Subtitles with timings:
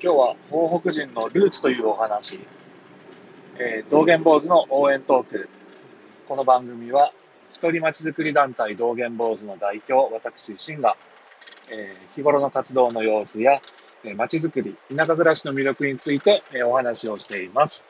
[0.00, 2.38] 今日は東北人のルーツというお話、
[3.58, 5.48] えー、道元坊主の応援トーク。
[6.28, 7.12] この番組は、
[7.52, 10.96] 一人町づくり団体道元坊主の代表、私、シンが、
[11.72, 13.58] えー、日頃の活動の様子や、
[14.04, 17.84] えー、町づくり、田舎暮らしの魅力について、えー、お話をしています。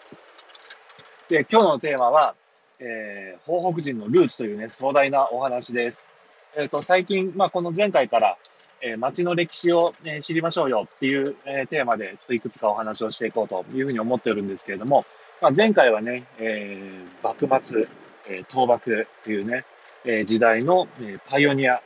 [1.28, 2.34] で、今日のテーマは、
[2.78, 6.08] えー、東北人のルーツというね、壮大なお話です。
[6.56, 8.38] えっ、ー、と、最近、まあ、この前回から、
[8.80, 15.04] えー、街の歴史を、ね、知りましょうよっていう、えー、テーマで、ちょっといくつかお話をしていこうというふうに思ってるんですけれども、
[15.40, 17.88] まあ、前回はね、えー、幕末、
[18.28, 19.64] えー、倒幕っていうね、
[20.04, 21.82] えー、時代の、えー、パイオニア、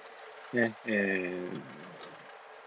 [0.52, 1.73] ね、えー、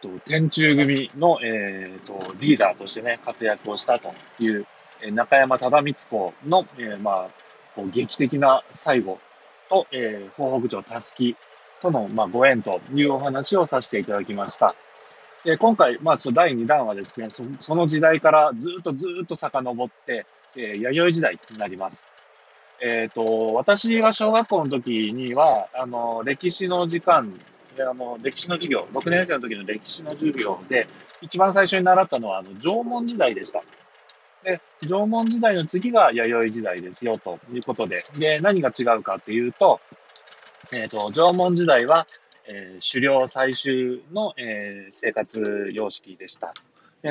[0.02, 4.66] と天中組の、えー、とリーダーとしてね、活躍をしたという、
[5.02, 7.30] えー、中山忠光公の、えー、まあ、
[7.76, 9.20] こう劇的な最後
[9.70, 11.36] と、えー、東北町たすき
[11.92, 14.76] との、まあ、ご縁というお話をさせていただきました。
[15.44, 20.26] で今回、まあ、ちょっと第2弾はですねそ、その時代からずっとずっと遡って、
[20.58, 22.08] えー、弥生時代になります。
[22.82, 27.34] えっ、ー、と、私が小学校の時には、あの、歴史の時間、
[27.80, 30.88] あの、歴史の授業、6年生の時の歴史の授業で、
[31.22, 33.64] 一番最初に習ったのは、あの、縄文時代でした。
[34.44, 38.04] で、縄文時代の次が弥生時代ですよ、ということで。
[38.18, 39.80] で、何が違うかっていうと、
[40.76, 42.06] えっ、ー、と、縄文時代は、
[42.48, 46.54] えー、狩猟採集の、えー、生活様式でした。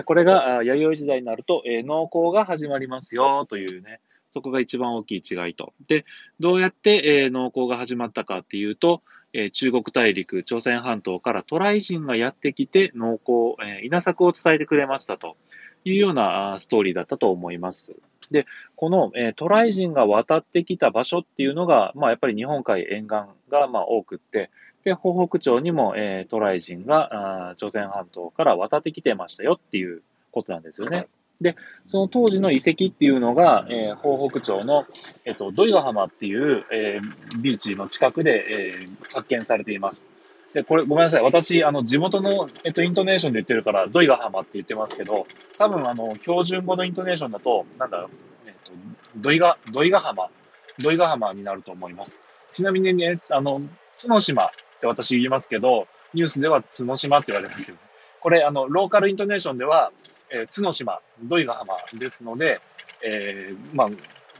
[0.05, 4.01] これが弥生時代になると、え、農耕が始まりますよというね、
[4.33, 5.73] そこが一番大きい違いと。
[5.89, 6.05] で、
[6.41, 15.37] どうやって、え、農耕が始まったかっていうと、え、中国大陸、朝鮮半島から渡来人がやってきて農耕、え、稲作を伝えてくれましたと
[15.85, 17.95] いうようなストーリーだったと思います。
[18.31, 18.47] で、
[18.77, 23.17] この、えー、渡来人が渡ってきた場所っていうのが、まあ、やっぱり日本海沿岸
[23.51, 24.51] が、まあ、多くって、
[24.85, 31.07] で、東北町にも、えー、渡来人があ朝鮮半島から渡ってきてましたよっていうことなんですよね。
[31.41, 34.87] で、その当時の遺跡っていうのが、えー、東北町の、
[35.25, 40.09] えっ、と、土井ヶ浜っていう、えー、ビーチの近くで、えー、発見されています。
[40.55, 41.23] で、これ、ごめんなさい。
[41.23, 45.27] 私、あの、地元の、えっと、イントネーションで言ってるから、土井ヶ浜って言ってますけど、
[45.59, 48.09] 多分、あの、標準語のイントネーションだと、なんだ、
[48.47, 48.71] えっと、
[49.17, 50.31] 土井が、土井ヶ浜、
[50.79, 52.23] 土井ヶ浜になると思います。
[52.53, 53.63] ちなみにね、あの、
[54.01, 54.51] 角島っ
[54.81, 57.83] て私言いますけど、ニュースでは角島って言われますよね。
[58.21, 59.91] これ、あの、ローカルイントネーションでは、
[60.31, 62.61] えー、角島、土井ヶ浜ですので、
[63.03, 63.91] えー、まあ、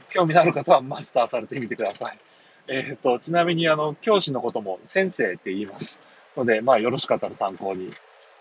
[0.09, 2.19] 興味のある方はマスターされてみてください。
[2.67, 6.01] えっ、ー、と、ちなみに、あの、教師のことも先生って言います。
[6.35, 7.91] ので、まあ、よろしかったら参考に。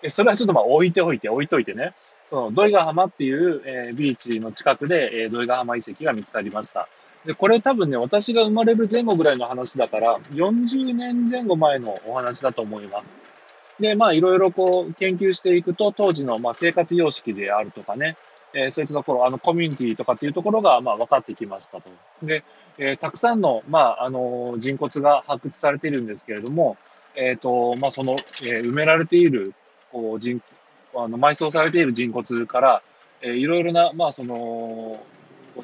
[0.03, 1.95] えそれはちょっとまあ、置いておいて、置いといてね。
[2.29, 6.89] その、土井ヶ浜っていう、えー、ビーチの近くで、えー、土井ヶ浜遺跡が見つかりました。
[7.25, 13.17] で、これ多分ね、私が生まれる前後ぐらいの話だから、40年前後前のお話だと思います。
[13.81, 18.17] で、まあ、いろいろこう、研究していくと、当時の、まあ、生活様式であるとかね、
[18.55, 21.91] えー、そういったところ、あの、コミュニティとかっていうところが、まあ、分かってきましたと。
[22.23, 22.45] で、
[22.79, 26.77] えー、たくさんの、まあ、あの、人骨が発掘されているんですけれども、
[27.17, 29.55] えっ、ー、と、まあ、その、え埋められている、
[29.93, 30.41] こう、人、
[30.95, 32.83] あの、埋葬されている人骨から、
[33.23, 35.01] えいろいろな、まあ、その、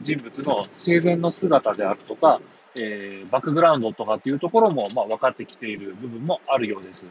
[0.03, 2.41] 人物の生前の姿であるとか、
[2.77, 7.07] えー、バックグラウンドとかっていうところも、まあ、分かってきている部分もあるようです。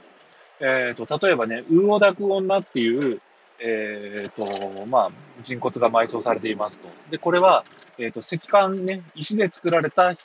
[0.62, 3.22] えっ、ー、と、例えばね、ウーオダク女っていう、
[3.62, 5.12] えっ、ー、と、まあ、
[5.42, 6.88] 人骨が埋葬されていますと。
[7.12, 7.64] で、これは、
[7.98, 10.18] えっ、と、石棺ね、石で作られた棺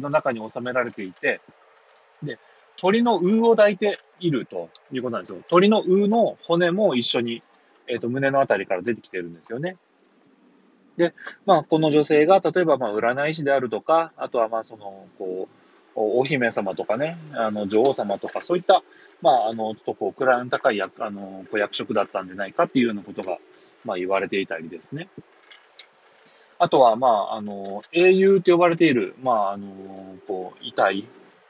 [0.00, 1.40] の中に収められていて、
[2.22, 2.38] で、
[2.76, 5.38] 鳥のウを抱いているということなんですよ。
[5.48, 7.42] 鳥のウの骨も一緒に、
[7.86, 9.76] えっ、と、胸のあたりから出てきてるんですよね。
[10.96, 11.14] で、
[11.46, 15.63] まあ、この女性が、例えば、まあ、占い師であるとか、あとは、まあ、その、こう、
[15.96, 18.82] お姫様とかね、あの、女王様とか、そういった、
[19.22, 23.38] まあ、あの、ちょっとこう、位の高い役、あの、こう役職だったんじゃないかっていうようなことが、
[23.84, 25.08] まあ、言われていたりですね。
[26.58, 29.66] あとは、まあ、あの、英雄と呼ばれている、まあ、あの、
[30.26, 31.06] こう、遺体、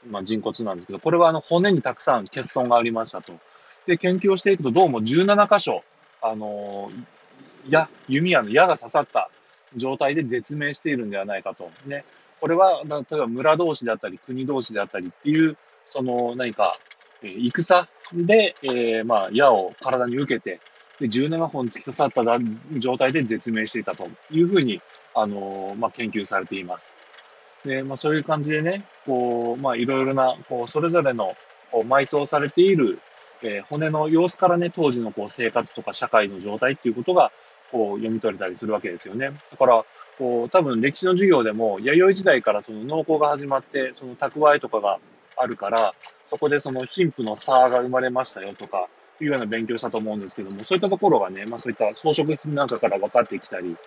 [0.07, 3.33] まあ、人骨なんですけど、これはあの、骨にたくさん欠損がありましたと。
[3.87, 5.83] で、研究をしていくと、どうも17箇所、
[6.21, 6.91] あの、
[7.67, 9.29] 矢、弓矢の矢が刺さった
[9.75, 11.69] 状態で絶命しているんではないかと。
[11.85, 12.05] ね。
[12.39, 15.57] これは、例えば村同士であったり、国同士であったりっていう、
[15.89, 16.75] その何か、
[17.21, 20.59] えー、戦で、えー、まあ、矢を体に受けて、
[20.99, 22.23] で、17本突き刺さった
[22.77, 24.81] 状態で絶命していたというふうに、
[25.13, 26.95] あのー、まあ、研究されています。
[27.63, 31.35] で、まあ、そういう感じでね、こう、まあ、いろいろな、こう、それぞれの、
[31.71, 32.99] こう、埋葬されている、
[33.41, 37.31] えー、骨の様子からね、当時のこう、生活とか社会の状態っていうことが、
[37.71, 39.31] こう、読み取れたりするわけですよね。
[39.51, 39.85] だから、
[40.17, 44.99] こう、多分歴史の授業でも、弥生時代からその農耕が始まって、その蓄えとかが
[45.37, 48.87] あるから、そこでその貧富の差が生まれましたよとか、
[49.21, 53.77] いうような勉強したと思うんですけども、そういったところがね、まあそういった装飾品なんかから分かってきたり、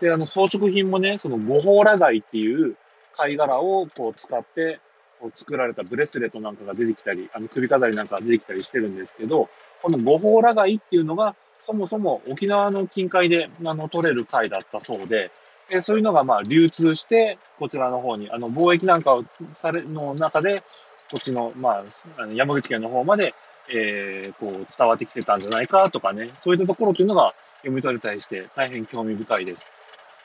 [0.00, 2.76] で、あの装飾品もね、その五宝羅貝っていう
[3.14, 4.80] 貝殻をこう使って、
[5.18, 9.48] こう作られたブレスレットなんかが出てきたり、あの首飾りなんかが出てきたりしてるんですけど、
[9.82, 15.30] この五宝羅貝っていうのが、そもそも沖縄の近海であの取れる貝だったそうで、
[15.70, 20.62] えそういうのがまあ流通して、こちらの方に、あの貿易なんかをされ、の中で、
[21.10, 21.84] こっちの、ま
[22.18, 23.34] あ、山口県の方まで、
[23.68, 29.70] えー、こう伝わってきてたんじゃないかとかね、そういったところというのが読み取れたりして大変興味深いです。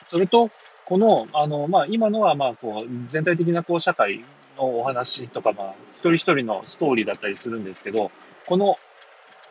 [0.08, 0.50] それと、
[0.84, 4.22] この、あの、まあ、今のは、まあ、こう、全体的な、こう、社会
[4.56, 8.10] のお話とか、まあ、一人一人のストーリーだったりするんですけど、
[8.46, 8.76] この、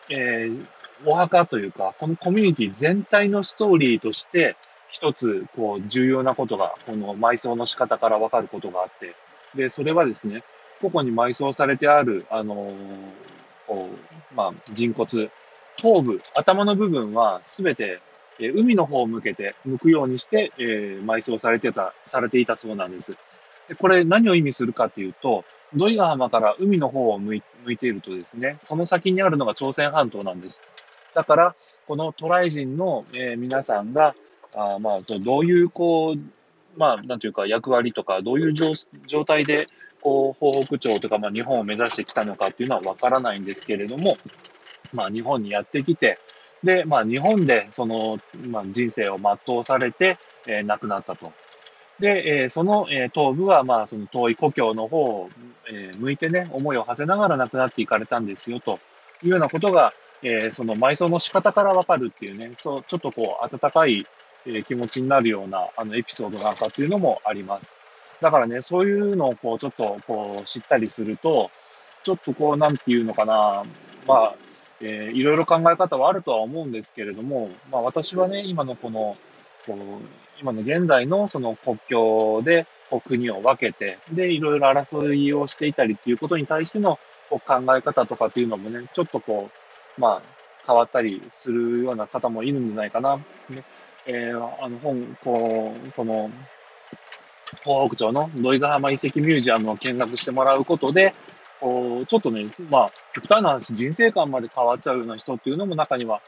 [0.09, 0.65] えー、
[1.05, 4.55] お墓というか、このコミュニティ全体のストーリーとして、
[4.89, 9.15] 一つ、こう、重要なことが、この埋葬の仕方からわかることがあって、
[9.55, 10.43] で、それはですね、
[10.81, 12.75] 個々に埋葬されてある、あのー、
[13.67, 15.31] こう、まあ、人骨、
[15.77, 18.01] 頭部、頭の部分はすべて、
[18.39, 23.17] えー、海の方を向けて、向くようにして、えー、埋葬されてた、されていたそうなんです。
[23.67, 30.61] でこれ何を意味するかっていうと、土井ヶ浜から海の方を向い向いているとですね、その先にあるのが朝鮮半島なんです。
[31.13, 31.55] だから、
[31.87, 34.15] この渡来人の、えー、皆さんが、
[34.53, 39.67] あまあ、どういう、こう、まあ、なんていうか、役割とか、どういう状態で、
[40.01, 44.17] こう、東北町とか、まあ、日本を目指してきたのかっていうのはわからないんですけれども、
[44.93, 46.17] まあ、日本にやってきて、
[46.63, 50.17] で、まあ、日本で、その、まあ、人生を全うされて、
[50.47, 51.31] えー、亡くなったと。
[51.99, 55.29] で、えー、その、えー、頭部は、まあ、その遠い故郷の方を、
[55.69, 58.79] えー、向いてね、思いを馳せながら亡くなっていかれたんですよ、と
[59.23, 64.05] いうようなことが、えー、その埋葬の仕方からわかるっていうね、そう、ちょっとこう、温かい、
[64.45, 67.75] え、気持ちになるような、あの、エピソードなんかっていうのもあります。
[68.21, 71.51] だからね、そういうのをこう、ちょっとこう、知ったりすると、
[72.03, 73.63] ちょっとこう、なんていうのかな、
[74.07, 74.35] まあ、
[74.81, 79.15] えー、いろいろ考え方はあるとは思うんですけれども、まあ私はね、今のこの、
[79.65, 79.77] こう、
[80.39, 86.97] 今の現在のその国境でこう国を分けて、で、いろいろ争いをしていたりっていうことに対しての
[87.29, 90.21] こう考え方とかっていうのもね、ちょっとこう、まあ、
[90.65, 93.17] 変わったりするような方もいるんじゃないかな。
[93.17, 93.23] ね
[94.07, 96.31] えー、あの本、こう、この、
[97.63, 101.13] 東北町の土井ヶ浜遺跡ミュージアムを見学してもらうことで、
[101.59, 106.21] こう、ちょっとね、まあ、極端な話、人生観まで変わっちゃうような人っていうのも中には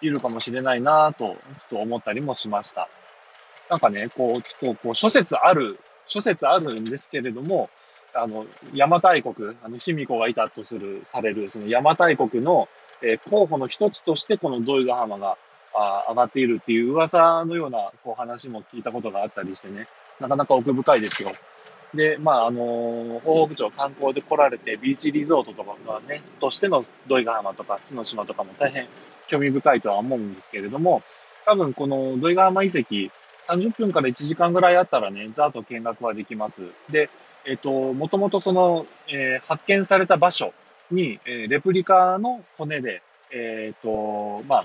[0.00, 1.36] いるかもしれないなと、ちょっ
[1.70, 2.88] と思ったりもしました。
[3.68, 7.68] なんかね、こう、ちょっとこう、諸説ある、諸説あるんですけれども、
[8.14, 12.68] あの、邪馬台国、あの、卑弥呼がいたとする、される、その邪馬台国の、
[13.02, 15.36] えー、候補の一つとして、この土井ヶ浜が、
[15.78, 19.86] あ上がっているっていう噂のような、こう、話も聞いたことがあったりしてね、
[20.20, 21.30] なかなか奥深いですよ。
[21.94, 28.86] で、まあ、あの、東北町観光で来られて、ビーチリゾートとかがね、としての土井ヶ浜とか角島とかも大変
[29.26, 31.02] 興味深いとは思うんですけれども、
[31.44, 32.80] 多分この土井ヶ浜遺跡、
[33.46, 36.62] 30分から1時間ぐらいあったらね、ざーっと見学はできます。
[36.90, 37.10] で、
[37.44, 40.52] えっ、と、もともとその、えー、発見された場所
[40.90, 44.64] に、え、レプリカの骨で、えっ、と、まあ、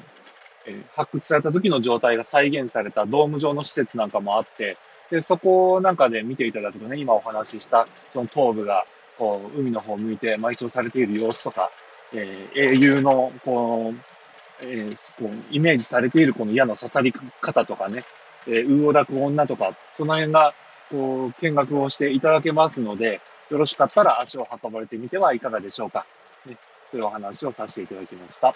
[0.65, 4.77] え、発掘された時の状態が再現されたドーム状の施設なんかもあって、
[5.09, 8.85] で、そこなんかで見ていただくとね、今お話しした、その頭部が、
[9.17, 11.69] こう、海の方を向いて埋葬されている様子とか、
[12.13, 18.03] えー、英雄の、こう、えー、こうイメージされているこの矢の刺さり方とかね、
[18.47, 20.53] えー、魚を抱く女とか、その辺が、
[20.89, 26.05] こう、見学をしていただけますので、よろしかったら足を運ばれてみてはいかがでしょうか。
[26.45, 26.57] ね、
[26.89, 28.53] そういうお話をさせていただきました。